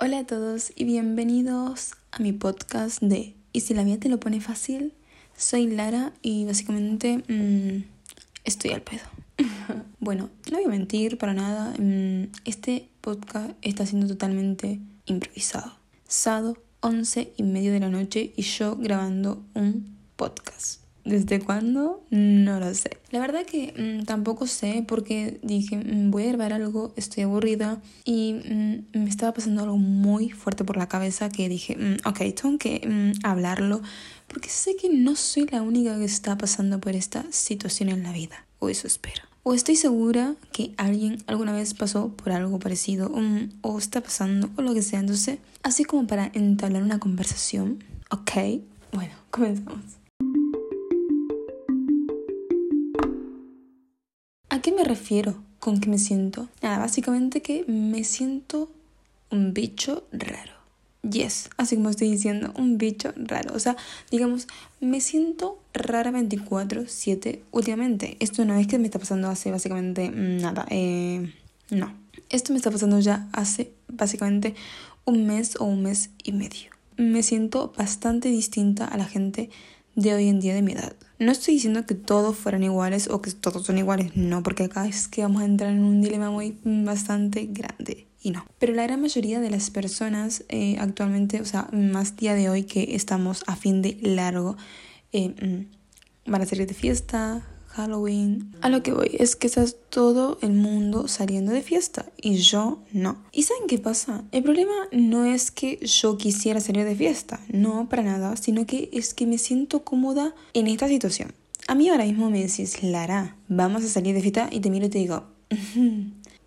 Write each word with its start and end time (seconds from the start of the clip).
Hola 0.00 0.20
a 0.20 0.24
todos 0.24 0.70
y 0.76 0.84
bienvenidos 0.84 1.94
a 2.12 2.20
mi 2.20 2.32
podcast 2.32 3.02
de 3.02 3.34
¿Y 3.52 3.62
si 3.62 3.74
la 3.74 3.82
vida 3.82 3.98
te 3.98 4.08
lo 4.08 4.20
pone 4.20 4.40
fácil? 4.40 4.94
Soy 5.36 5.66
Lara 5.66 6.12
y 6.22 6.44
básicamente 6.44 7.24
mmm, 7.26 7.82
estoy 8.44 8.70
al 8.70 8.82
pedo. 8.82 9.02
bueno, 9.98 10.30
no 10.52 10.58
voy 10.58 10.66
a 10.66 10.68
mentir 10.68 11.18
para 11.18 11.34
nada. 11.34 11.74
Mm, 11.80 12.30
este 12.44 12.88
podcast 13.00 13.50
está 13.60 13.86
siendo 13.86 14.06
totalmente 14.06 14.78
improvisado. 15.06 15.72
Sábado, 16.06 16.56
11 16.78 17.32
y 17.36 17.42
medio 17.42 17.72
de 17.72 17.80
la 17.80 17.88
noche 17.88 18.32
y 18.36 18.42
yo 18.42 18.76
grabando 18.76 19.42
un 19.54 19.96
podcast. 20.14 20.82
¿Desde 21.08 21.40
cuándo? 21.40 22.04
No 22.10 22.60
lo 22.60 22.74
sé. 22.74 22.98
La 23.10 23.20
verdad 23.20 23.46
que 23.46 23.72
mm, 23.74 24.04
tampoco 24.04 24.46
sé 24.46 24.84
porque 24.86 25.40
dije, 25.42 25.78
mm, 25.78 26.10
voy 26.10 26.24
a 26.24 26.26
grabar 26.28 26.52
algo, 26.52 26.92
estoy 26.96 27.22
aburrida 27.22 27.80
y 28.04 28.34
mm, 28.34 28.98
me 28.98 29.08
estaba 29.08 29.32
pasando 29.32 29.62
algo 29.62 29.78
muy 29.78 30.28
fuerte 30.28 30.64
por 30.64 30.76
la 30.76 30.86
cabeza 30.86 31.30
que 31.30 31.48
dije, 31.48 31.78
ok, 32.04 32.18
tengo 32.34 32.58
que 32.58 33.14
hablarlo 33.22 33.80
porque 34.26 34.50
sé 34.50 34.76
que 34.76 34.90
no 34.90 35.16
soy 35.16 35.46
la 35.46 35.62
única 35.62 35.96
que 35.96 36.04
está 36.04 36.36
pasando 36.36 36.78
por 36.78 36.94
esta 36.94 37.24
situación 37.30 37.88
en 37.88 38.02
la 38.02 38.12
vida. 38.12 38.44
O 38.58 38.68
eso 38.68 38.86
espero. 38.86 39.22
O 39.44 39.54
estoy 39.54 39.76
segura 39.76 40.34
que 40.52 40.74
alguien 40.76 41.24
alguna 41.26 41.52
vez 41.52 41.72
pasó 41.72 42.08
por 42.08 42.32
algo 42.32 42.58
parecido 42.58 43.10
o 43.62 43.78
está 43.78 44.02
pasando 44.02 44.50
o 44.56 44.62
lo 44.62 44.74
que 44.74 44.82
sea. 44.82 45.00
Entonces, 45.00 45.38
así 45.62 45.84
como 45.84 46.06
para 46.06 46.30
entablar 46.34 46.82
una 46.82 46.98
conversación, 46.98 47.82
ok, 48.10 48.60
bueno, 48.92 49.14
comenzamos. 49.30 49.98
¿A 54.58 54.60
qué 54.60 54.72
me 54.72 54.82
refiero 54.82 55.36
con 55.60 55.78
que 55.78 55.88
me 55.88 55.98
siento? 55.98 56.48
Nada, 56.62 56.78
básicamente 56.78 57.42
que 57.42 57.64
me 57.68 58.02
siento 58.02 58.68
un 59.30 59.54
bicho 59.54 60.02
raro. 60.10 60.50
Yes, 61.08 61.48
así 61.56 61.76
como 61.76 61.90
estoy 61.90 62.10
diciendo, 62.10 62.52
un 62.56 62.76
bicho 62.76 63.12
raro. 63.14 63.54
O 63.54 63.60
sea, 63.60 63.76
digamos, 64.10 64.48
me 64.80 65.00
siento 65.00 65.60
rara 65.72 66.10
24/7 66.10 67.38
últimamente. 67.52 68.16
Esto 68.18 68.44
no 68.44 68.56
es 68.56 68.66
que 68.66 68.80
me 68.80 68.86
está 68.86 68.98
pasando 68.98 69.28
hace 69.28 69.52
básicamente 69.52 70.10
nada. 70.10 70.66
Eh, 70.70 71.32
no, 71.70 71.94
esto 72.28 72.52
me 72.52 72.56
está 72.56 72.72
pasando 72.72 72.98
ya 72.98 73.28
hace 73.30 73.70
básicamente 73.86 74.56
un 75.04 75.24
mes 75.24 75.54
o 75.60 75.66
un 75.66 75.84
mes 75.84 76.10
y 76.24 76.32
medio. 76.32 76.72
Me 76.96 77.22
siento 77.22 77.72
bastante 77.78 78.28
distinta 78.28 78.86
a 78.86 78.96
la 78.96 79.04
gente 79.04 79.50
de 79.98 80.14
hoy 80.14 80.28
en 80.28 80.38
día 80.38 80.54
de 80.54 80.62
mi 80.62 80.72
edad. 80.72 80.92
No 81.18 81.32
estoy 81.32 81.54
diciendo 81.54 81.84
que 81.84 81.96
todos 81.96 82.36
fueran 82.36 82.62
iguales 82.62 83.08
o 83.08 83.20
que 83.20 83.32
todos 83.32 83.66
son 83.66 83.78
iguales, 83.78 84.16
no, 84.16 84.44
porque 84.44 84.64
acá 84.64 84.86
es 84.86 85.08
que 85.08 85.22
vamos 85.22 85.42
a 85.42 85.44
entrar 85.44 85.72
en 85.72 85.82
un 85.82 86.00
dilema 86.00 86.30
muy 86.30 86.56
mm, 86.62 86.84
bastante 86.84 87.46
grande 87.46 88.06
y 88.22 88.30
no. 88.30 88.46
Pero 88.60 88.74
la 88.74 88.84
gran 88.84 89.00
mayoría 89.00 89.40
de 89.40 89.50
las 89.50 89.70
personas 89.70 90.44
eh, 90.48 90.76
actualmente, 90.78 91.40
o 91.40 91.44
sea, 91.44 91.68
más 91.72 92.16
día 92.16 92.34
de 92.34 92.48
hoy 92.48 92.62
que 92.62 92.94
estamos 92.94 93.42
a 93.48 93.56
fin 93.56 93.82
de 93.82 93.98
largo, 94.00 94.56
eh, 95.12 95.30
mm, 95.30 96.30
van 96.30 96.42
a 96.42 96.46
salir 96.46 96.68
de 96.68 96.74
fiesta, 96.74 97.42
Halloween. 97.78 98.56
A 98.60 98.70
lo 98.70 98.82
que 98.82 98.92
voy 98.92 99.10
es 99.20 99.36
que 99.36 99.46
estás 99.46 99.76
todo 99.88 100.36
el 100.42 100.52
mundo 100.52 101.06
saliendo 101.06 101.52
de 101.52 101.62
fiesta 101.62 102.06
y 102.20 102.34
yo 102.38 102.82
no. 102.92 103.22
¿Y 103.30 103.44
saben 103.44 103.68
qué 103.68 103.78
pasa? 103.78 104.24
El 104.32 104.42
problema 104.42 104.74
no 104.90 105.24
es 105.24 105.52
que 105.52 105.78
yo 105.86 106.18
quisiera 106.18 106.58
salir 106.58 106.84
de 106.84 106.96
fiesta, 106.96 107.38
no 107.48 107.88
para 107.88 108.02
nada, 108.02 108.36
sino 108.36 108.66
que 108.66 108.90
es 108.92 109.14
que 109.14 109.26
me 109.26 109.38
siento 109.38 109.84
cómoda 109.84 110.34
en 110.54 110.66
esta 110.66 110.88
situación. 110.88 111.32
A 111.68 111.76
mí 111.76 111.88
ahora 111.88 112.04
mismo 112.04 112.30
me 112.30 112.44
decís, 112.44 112.82
Lara, 112.82 113.36
vamos 113.46 113.84
a 113.84 113.88
salir 113.88 114.12
de 114.12 114.22
fiesta 114.22 114.48
y 114.50 114.58
te 114.58 114.70
miro 114.70 114.86
y 114.86 114.90
te 114.90 114.98
digo, 114.98 115.28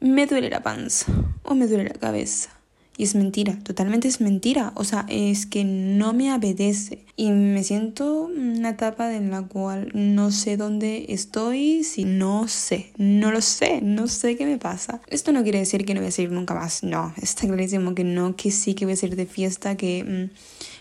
me 0.02 0.28
duele 0.28 0.50
la 0.50 0.64
panza 0.64 1.06
o 1.44 1.56
me 1.56 1.68
duele 1.68 1.86
la 1.86 1.94
cabeza 1.94 2.61
y 2.98 3.04
es 3.04 3.16
mentira, 3.16 3.58
totalmente 3.64 4.08
es 4.08 4.22
mentira. 4.22 4.74
O 4.76 4.84
sea, 4.84 5.06
es 5.10 5.46
que 5.46 5.64
no 5.64 6.14
me 6.14 6.34
obedece. 6.34 7.06
Y 7.16 7.32
me 7.32 7.64
siento 7.64 8.26
una 8.26 8.70
etapa 8.70 9.16
en 9.16 9.32
la 9.32 9.44
cual 9.44 9.92
no 9.94 10.32
sé 10.32 10.58
dónde 10.58 11.06
estoy, 11.10 11.84
si 11.84 12.04
no 12.04 12.48
sé, 12.48 12.92
no 12.98 13.32
lo 13.32 13.42
sé, 13.42 13.82
no 13.82 14.08
sé 14.08 14.36
qué 14.36 14.46
me 14.46 14.58
pasa. 14.58 15.02
Esto 15.08 15.32
no 15.32 15.44
quiere 15.44 15.60
decir 15.60 15.86
que 15.86 15.94
no 15.94 16.02
voy 16.02 16.10
a 16.10 16.12
salir 16.12 16.32
nunca 16.32 16.54
más, 16.54 16.84
no, 16.84 17.14
está 17.22 17.48
clarísimo 17.48 17.96
que 17.96 18.04
no, 18.04 18.36
que 18.36 18.52
sí 18.52 18.74
que 18.74 18.86
voy 18.86 18.94
a 18.94 18.98
salir 18.98 19.16
de 19.16 19.26
fiesta, 19.26 19.78
que... 19.78 20.04
Mm, 20.04 20.36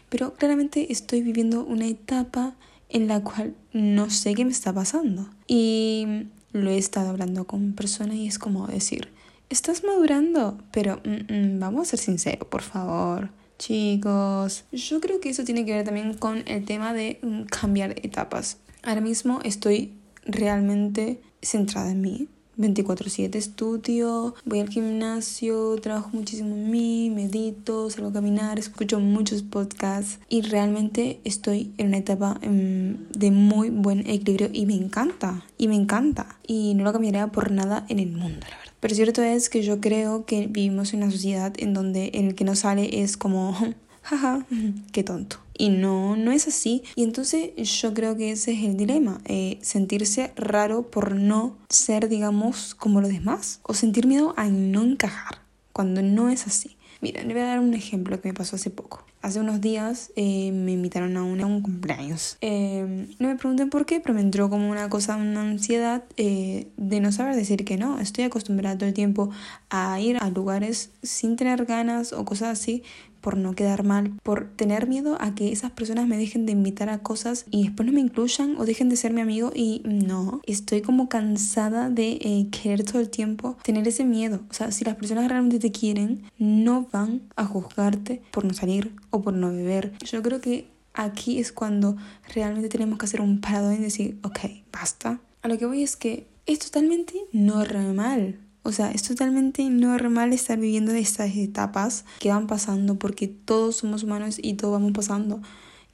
pero 0.09 0.34
claramente 0.34 0.93
estoy 0.93 1.22
viviendo 1.22 1.65
una 1.65 1.87
etapa 1.87 2.56
en 2.88 3.06
la 3.06 3.22
cual 3.22 3.54
no 3.72 4.10
sé 4.10 4.34
qué 4.34 4.44
me 4.44 4.50
está 4.50 4.72
pasando. 4.72 5.28
Y 5.47 6.26
lo 6.53 6.70
he 6.70 6.78
estado 6.78 7.10
hablando 7.10 7.47
con 7.47 7.72
personas 7.75 8.16
y 8.16 8.26
es 8.26 8.38
como 8.38 8.66
decir, 8.66 9.09
estás 9.50 9.84
madurando, 9.84 10.59
pero 10.71 11.00
mm, 11.05 11.33
mm, 11.33 11.61
vamos 11.61 11.83
a 11.83 11.91
ser 11.91 11.99
sinceros, 11.99 12.49
por 12.49 12.62
favor. 12.62 13.31
Chicos, 13.59 14.65
yo 14.72 15.00
creo 15.00 15.21
que 15.21 15.28
eso 15.28 15.44
tiene 15.44 15.66
que 15.66 15.75
ver 15.75 15.84
también 15.84 16.15
con 16.15 16.43
el 16.47 16.65
tema 16.65 16.94
de 16.94 17.19
mm, 17.21 17.43
cambiar 17.43 17.91
etapas. 18.03 18.56
Ahora 18.83 19.03
mismo 19.03 19.41
estoy 19.44 19.93
realmente 20.25 21.21
centrada 21.43 21.91
en 21.91 22.00
mí. 22.00 22.28
24/7 22.56 23.38
estudio, 23.38 24.34
voy 24.44 24.61
al 24.61 24.69
gimnasio, 24.69 25.77
trabajo 25.81 26.11
muchísimo 26.12 26.55
en 26.55 26.71
mí, 26.71 27.11
medito, 27.11 27.88
salgo 27.88 28.11
a 28.11 28.12
caminar, 28.12 28.59
escucho 28.59 29.00
muchos 29.00 29.43
podcasts 29.43 30.19
y 30.28 30.43
realmente 30.43 31.21
estoy 31.25 31.72
en 31.78 31.88
una 31.88 31.99
etapa 31.99 32.38
de 32.43 33.31
muy 33.31 33.71
buen 33.71 34.00
equilibrio 34.00 34.50
y 34.53 34.67
me 34.67 34.75
encanta, 34.75 35.43
y 35.56 35.69
me 35.69 35.77
encanta. 35.77 36.38
Y 36.47 36.75
no 36.75 36.84
lo 36.84 36.93
cambiaría 36.93 37.28
por 37.28 37.50
nada 37.50 37.87
en 37.88 37.99
el 37.99 38.12
mundo, 38.12 38.47
la 38.50 38.56
verdad. 38.59 38.69
Pero 38.80 38.94
cierto 38.94 39.22
es 39.22 39.48
que 39.50 39.62
yo 39.62 39.80
creo 39.80 40.24
que 40.24 40.46
vivimos 40.46 40.92
en 40.92 41.02
una 41.02 41.12
sociedad 41.12 41.52
en 41.58 41.74
donde 41.74 42.08
el 42.14 42.34
que 42.34 42.44
no 42.44 42.56
sale 42.56 43.02
es 43.02 43.16
como, 43.16 43.56
jaja, 44.02 44.46
qué 44.92 45.04
tonto. 45.04 45.36
Y 45.56 45.68
no, 45.68 46.16
no 46.16 46.32
es 46.32 46.48
así. 46.48 46.82
Y 46.96 47.04
entonces 47.04 47.50
yo 47.80 47.92
creo 47.92 48.16
que 48.16 48.32
ese 48.32 48.52
es 48.52 48.64
el 48.64 48.78
dilema, 48.78 49.20
eh, 49.26 49.58
sentirse 49.60 50.32
raro 50.34 50.90
por 50.90 51.14
no 51.14 51.58
ser, 51.69 52.08
digamos, 52.08 52.74
como 52.74 53.02
los 53.02 53.10
demás. 53.10 53.60
O 53.64 53.74
sentir 53.74 54.06
miedo 54.06 54.32
a 54.38 54.48
no 54.48 54.82
encajar, 54.82 55.42
cuando 55.74 56.00
no 56.00 56.30
es 56.30 56.46
así. 56.46 56.78
Mira, 57.00 57.22
le 57.22 57.33
voy 57.33 57.43
a 57.43 57.47
dar 57.47 57.61
un 57.61 57.72
ejemplo 57.72 58.21
que 58.21 58.28
me 58.28 58.34
pasó 58.34 58.56
hace 58.56 58.69
poco. 58.69 59.05
Hace 59.22 59.41
unos 59.41 59.61
días 59.61 60.12
eh, 60.16 60.53
me 60.53 60.72
invitaron 60.72 61.16
a, 61.16 61.22
un 61.22 61.62
cumpleaños. 61.62 62.37
Eh, 62.43 63.09
no 63.19 63.28
me 63.28 63.37
pregunten 63.37 63.71
por 63.71 63.87
qué, 63.87 64.00
pero 64.00 64.15
me 64.15 64.21
entró 64.21 64.50
como 64.50 64.71
una 64.71 64.88
cosa, 64.91 65.16
una 65.16 65.43
ansiedad 65.43 66.05
eh, 66.16 66.69
de 66.77 67.00
no 67.00 67.11
saber 67.11 67.37
decir 67.37 67.65
que 67.65 67.78
no. 67.78 67.99
Estoy 68.00 68.25
acostumbrada 68.25 68.77
todo 68.77 68.88
el 68.88 68.94
tiempo 68.94 69.31
a 69.71 69.99
ir 70.00 70.19
a 70.21 70.28
lugares 70.28 70.91
sin 71.03 71.37
tener 71.37 71.65
ganas 71.65 72.12
o 72.12 72.25
cosas 72.25 72.59
así, 72.59 72.83
por 73.20 73.36
no 73.36 73.54
quedar 73.54 73.84
mal, 73.84 74.12
por 74.22 74.48
tener 74.56 74.86
miedo 74.86 75.16
a 75.20 75.34
que 75.34 75.53
esas 75.53 75.70
personas 75.72 76.06
me 76.06 76.16
dejen 76.16 76.47
de 76.47 76.53
invitar 76.53 76.88
a 76.88 76.98
cosas 76.98 77.47
y 77.50 77.64
después 77.64 77.86
no 77.86 77.92
me 77.92 78.00
incluyan 78.00 78.56
o 78.58 78.64
dejen 78.64 78.88
de 78.88 78.97
ser 78.97 79.12
mi 79.12 79.20
amigo 79.20 79.53
y 79.54 79.82
no, 79.84 80.41
estoy 80.47 80.82
como 80.82 81.08
cansada 81.08 81.91
de 81.91 82.12
eh, 82.12 82.48
querer 82.50 82.84
todo 82.84 83.00
el 83.00 83.10
tiempo 83.10 83.56
tener 83.62 83.86
ese 83.86 84.04
miedo. 84.04 84.41
O 84.50 84.54
sea, 84.54 84.72
si 84.72 84.84
las 84.84 84.97
personas 84.97 85.28
realmente 85.28 85.58
te 85.58 85.72
quieren, 85.72 86.22
no 86.38 86.88
van 86.92 87.22
a 87.36 87.44
juzgarte 87.44 88.22
por 88.31 88.44
no 88.44 88.54
salir 88.54 88.94
o 89.10 89.22
por 89.22 89.34
no 89.34 89.52
beber. 89.52 89.92
Yo 90.04 90.22
creo 90.22 90.41
que 90.41 90.69
aquí 90.94 91.38
es 91.38 91.52
cuando 91.52 91.97
realmente 92.34 92.69
tenemos 92.69 92.98
que 92.98 93.06
hacer 93.06 93.20
un 93.20 93.41
parado 93.41 93.72
y 93.72 93.78
decir, 93.78 94.19
ok, 94.22 94.38
basta. 94.72 95.20
A 95.42 95.48
lo 95.48 95.58
que 95.58 95.66
voy 95.66 95.82
es 95.82 95.97
que 95.97 96.26
es 96.47 96.58
totalmente 96.58 97.14
normal 97.32 98.38
o 98.62 98.72
sea, 98.72 98.91
es 98.91 99.03
totalmente 99.03 99.69
normal 99.71 100.32
estar 100.32 100.59
viviendo 100.59 100.93
estas 100.93 101.34
etapas 101.34 102.04
que 102.19 102.28
van 102.28 102.47
pasando 102.47 102.98
porque 102.98 103.26
todos 103.26 103.76
somos 103.76 104.03
humanos 104.03 104.38
y 104.43 104.54
todos 104.54 104.72
vamos 104.72 104.93
pasando. 104.93 105.41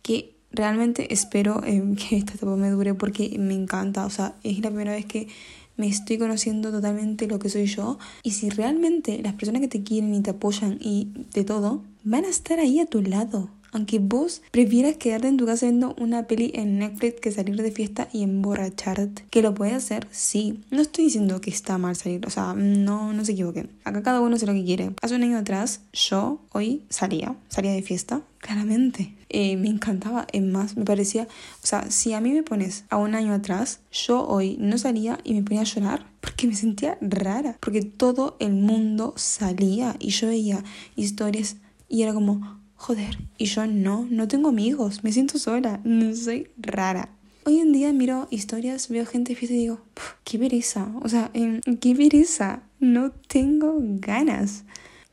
Que 0.03 0.35
realmente 0.51 1.13
espero 1.13 1.63
eh, 1.65 1.83
que 2.09 2.17
esta 2.17 2.35
etapa 2.35 2.57
me 2.57 2.71
dure 2.71 2.95
porque 2.95 3.37
me 3.39 3.55
encanta. 3.55 4.05
O 4.05 4.11
sea, 4.11 4.35
es 4.43 4.59
la 4.61 4.71
primera 4.71 4.93
vez 4.93 5.07
que 5.07 5.29
me 5.77 5.87
estoy 5.87 6.19
conociendo 6.19 6.73
totalmente 6.73 7.29
lo 7.29 7.39
que 7.39 7.51
soy 7.51 7.67
yo. 7.67 7.99
Y 8.23 8.33
si 8.33 8.51
realmente 8.51 9.21
las 9.23 9.35
personas 9.35 9.61
que 9.61 9.69
te 9.69 9.83
quieren 9.83 10.15
y 10.15 10.23
te 10.23 10.31
apoyan 10.31 10.79
y 10.81 11.13
de 11.35 11.45
todo, 11.45 11.85
van 12.03 12.25
a 12.25 12.29
estar 12.29 12.59
ahí 12.59 12.81
a 12.81 12.87
tu 12.87 13.03
lado. 13.03 13.51
Aunque 13.73 13.99
vos 13.99 14.43
prefieras 14.51 14.97
quedarte 14.97 15.29
en 15.29 15.37
tu 15.37 15.47
casa 15.47 15.67
viendo 15.67 15.95
una 15.99 16.27
peli 16.27 16.53
en 16.55 16.79
Netflix 16.79 17.21
que 17.21 17.33
salir 17.33 17.61
de 17.61 17.71
fiesta 17.71 18.09
y 18.13 18.23
emborracharte, 18.23 19.25
que 19.31 19.43
lo 19.43 19.55
puedes 19.55 19.75
hacer, 19.75 20.07
sí. 20.11 20.61
No 20.71 20.81
estoy 20.83 21.05
diciendo 21.05 21.41
que 21.41 21.51
está 21.51 21.79
mal 21.79 21.97
salir, 21.97 22.27
o 22.27 22.31
sea, 22.31 22.55
no, 22.55 23.13
no 23.13 23.25
se 23.25 23.33
equivoquen. 23.33 23.71
Acá 23.85 24.03
cada 24.03 24.21
uno 24.21 24.37
hace 24.37 24.47
lo 24.47 24.53
que 24.53 24.65
quiere. 24.65 24.93
Hace 25.03 25.15
un 25.15 25.23
año 25.23 25.39
atrás, 25.39 25.81
yo 25.93 26.41
hoy 26.53 26.83
salía, 26.89 27.37
salía 27.49 27.73
de 27.73 27.83
fiesta, 27.83 28.23
claramente. 28.39 29.15
Eh, 29.29 29.57
me 29.57 29.69
encantaba, 29.69 30.27
es 30.33 30.43
más, 30.43 30.77
me 30.77 30.85
parecía, 30.85 31.25
o 31.63 31.67
sea, 31.67 31.91
si 31.91 32.13
a 32.13 32.21
mí 32.21 32.33
me 32.33 32.45
pones 32.45 32.85
a 32.91 32.97
un 32.97 33.15
año 33.15 33.35
atrás, 33.35 33.81
yo 33.91 34.27
hoy 34.27 34.57
no 34.61 34.79
salía 34.79 35.19
y 35.25 35.35
me 35.35 35.43
ponía 35.43 35.63
a 35.63 35.65
llorar 35.65 36.07
porque 36.21 36.47
me 36.47 36.55
sentía 36.55 36.97
rara, 37.01 37.57
porque 37.61 37.83
todo 37.83 38.37
el 38.39 38.53
mundo 38.53 39.15
salía 39.17 39.97
y 39.99 40.11
yo 40.11 40.29
veía 40.29 40.63
historias 40.95 41.57
y 41.89 42.03
era 42.03 42.15
como, 42.15 42.61
Joder, 42.77 43.19
y 43.39 43.47
yo 43.47 43.67
no, 43.67 44.07
no 44.11 44.29
tengo 44.29 44.51
amigos, 44.51 45.03
me 45.03 45.11
siento 45.11 45.39
sola, 45.39 45.81
soy 46.15 46.49
rara. 46.59 47.09
Hoy 47.45 47.59
en 47.61 47.73
día 47.73 47.93
miro 47.93 48.29
historias, 48.31 48.89
veo 48.89 49.07
gente 49.07 49.33
de 49.33 49.39
fiesta 49.39 49.55
y 49.55 49.61
digo, 49.61 49.81
qué 50.25 50.39
pereza, 50.39 50.93
o 51.03 51.09
sea, 51.09 51.31
qué 51.33 51.95
pereza, 51.95 52.63
no 52.79 53.13
tengo 53.13 53.77
ganas. 53.81 54.65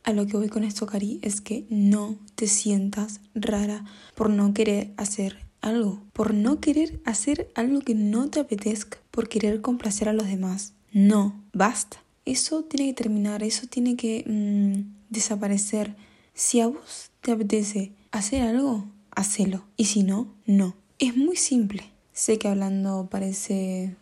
A 0.04 0.12
lo 0.12 0.28
que 0.28 0.36
voy 0.36 0.50
con 0.50 0.66
esto, 0.66 0.86
Cari, 0.86 1.20
es 1.22 1.40
que 1.40 1.66
no 1.70 2.18
te 2.36 2.48
sientas 2.48 3.22
rara 3.34 3.86
por 4.16 4.30
no 4.30 4.54
querer 4.54 4.92
hacer 4.98 5.38
algo, 5.62 6.04
por 6.12 6.34
no 6.34 6.60
querer 6.60 7.00
hacer 7.06 7.50
algo 7.56 7.80
que 7.80 7.96
no 7.96 8.30
te 8.30 8.42
apetezca, 8.42 8.98
por 9.12 9.30
querer 9.30 9.62
complacer 9.62 10.10
a 10.10 10.14
los 10.14 10.28
demás. 10.28 10.74
No, 10.92 11.42
basta. 11.54 12.04
Eso 12.26 12.66
tiene 12.66 12.88
que 12.88 13.04
terminar, 13.04 13.44
eso 13.44 13.68
tiene 13.68 13.96
que 13.96 14.26
mm, 14.28 15.12
desaparecer. 15.12 15.96
Si 16.34 16.60
a 16.60 16.68
vos 16.68 17.12
te 17.24 17.32
apetece 17.32 17.94
hacer 18.12 18.44
algo, 18.44 18.86
hacelo. 19.12 19.64
Y 19.78 19.86
si 19.86 20.04
no, 20.04 20.28
no. 20.46 20.76
Es 21.00 21.16
muy 21.16 21.38
simple. 21.38 21.84
Sé 22.12 22.38
que 22.38 22.48
hablando 22.48 23.08
parece, 23.10 23.96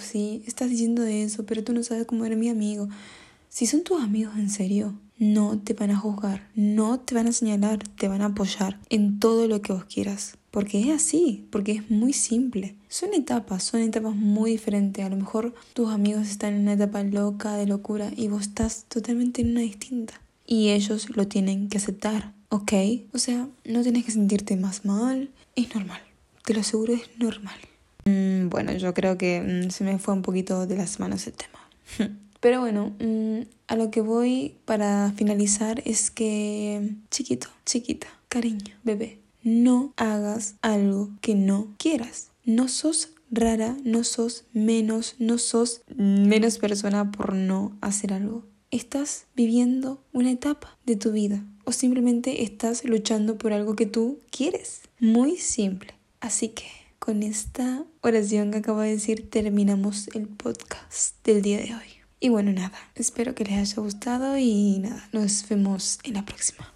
sí, 0.00 0.42
estás 0.46 0.68
diciendo 0.68 1.04
eso, 1.04 1.46
pero 1.46 1.64
tú 1.64 1.72
no 1.72 1.82
sabes 1.82 2.04
cómo 2.04 2.24
eres 2.24 2.36
mi 2.36 2.48
amigo. 2.48 2.88
Si 3.48 3.66
son 3.66 3.84
tus 3.84 4.02
amigos 4.02 4.36
en 4.36 4.50
serio, 4.50 4.94
no 5.16 5.58
te 5.60 5.74
van 5.74 5.92
a 5.92 5.96
juzgar, 5.96 6.48
no 6.56 6.98
te 6.98 7.14
van 7.14 7.28
a 7.28 7.32
señalar, 7.32 7.78
te 7.96 8.08
van 8.08 8.22
a 8.22 8.26
apoyar 8.26 8.80
en 8.90 9.20
todo 9.20 9.46
lo 9.46 9.62
que 9.62 9.72
vos 9.72 9.84
quieras. 9.84 10.36
Porque 10.50 10.80
es 10.80 10.90
así, 10.90 11.46
porque 11.50 11.72
es 11.72 11.90
muy 11.90 12.12
simple. 12.12 12.76
Son 12.88 13.14
etapas, 13.14 13.62
son 13.62 13.80
etapas 13.80 14.14
muy 14.14 14.52
diferentes. 14.52 15.04
A 15.04 15.08
lo 15.08 15.16
mejor 15.16 15.54
tus 15.72 15.90
amigos 15.90 16.28
están 16.28 16.54
en 16.54 16.62
una 16.62 16.74
etapa 16.74 17.02
loca, 17.04 17.56
de 17.56 17.66
locura, 17.66 18.10
y 18.16 18.28
vos 18.28 18.42
estás 18.42 18.84
totalmente 18.88 19.42
en 19.42 19.52
una 19.52 19.60
distinta. 19.60 20.20
Y 20.46 20.70
ellos 20.70 21.16
lo 21.16 21.26
tienen 21.26 21.68
que 21.68 21.78
aceptar, 21.78 22.34
¿ok? 22.54 22.72
O 23.12 23.18
sea, 23.18 23.48
no 23.64 23.82
tienes 23.82 24.04
que 24.04 24.12
sentirte 24.12 24.56
más 24.56 24.84
mal, 24.84 25.30
es 25.56 25.74
normal. 25.74 26.00
Te 26.44 26.54
lo 26.54 26.60
aseguro, 26.60 26.92
es 26.92 27.10
normal. 27.18 27.58
Mm, 28.04 28.48
bueno, 28.48 28.72
yo 28.74 28.94
creo 28.94 29.18
que 29.18 29.40
mm, 29.40 29.70
se 29.70 29.82
me 29.82 29.98
fue 29.98 30.14
un 30.14 30.22
poquito 30.22 30.64
de 30.68 30.76
las 30.76 31.00
manos 31.00 31.26
el 31.26 31.32
tema. 31.32 31.68
Pero 32.40 32.60
bueno, 32.60 32.94
mm, 33.00 33.40
a 33.66 33.74
lo 33.74 33.90
que 33.90 34.02
voy 34.02 34.54
para 34.66 35.12
finalizar 35.16 35.82
es 35.84 36.12
que, 36.12 36.94
chiquito, 37.10 37.48
chiquita, 37.66 38.06
cariño, 38.28 38.76
bebé, 38.84 39.18
no 39.42 39.92
hagas 39.96 40.54
algo 40.62 41.10
que 41.20 41.34
no 41.34 41.74
quieras. 41.76 42.30
No 42.44 42.68
sos 42.68 43.08
rara, 43.32 43.76
no 43.82 44.04
sos 44.04 44.44
menos, 44.52 45.16
no 45.18 45.38
sos 45.38 45.82
menos 45.96 46.58
persona 46.58 47.10
por 47.10 47.34
no 47.34 47.76
hacer 47.80 48.12
algo. 48.12 48.44
Estás 48.74 49.26
viviendo 49.36 50.02
una 50.12 50.32
etapa 50.32 50.76
de 50.84 50.96
tu 50.96 51.12
vida 51.12 51.44
o 51.62 51.70
simplemente 51.70 52.42
estás 52.42 52.84
luchando 52.84 53.38
por 53.38 53.52
algo 53.52 53.76
que 53.76 53.86
tú 53.86 54.18
quieres. 54.32 54.80
Muy 54.98 55.36
simple. 55.36 55.94
Así 56.18 56.48
que 56.48 56.64
con 56.98 57.22
esta 57.22 57.84
oración 58.00 58.50
que 58.50 58.58
acabo 58.58 58.80
de 58.80 58.90
decir 58.90 59.30
terminamos 59.30 60.08
el 60.08 60.26
podcast 60.26 61.24
del 61.24 61.40
día 61.40 61.58
de 61.58 61.72
hoy. 61.72 61.86
Y 62.18 62.30
bueno, 62.30 62.50
nada, 62.50 62.76
espero 62.96 63.36
que 63.36 63.44
les 63.44 63.58
haya 63.58 63.80
gustado 63.80 64.36
y 64.38 64.80
nada, 64.80 65.08
nos 65.12 65.48
vemos 65.48 66.00
en 66.02 66.14
la 66.14 66.24
próxima. 66.24 66.68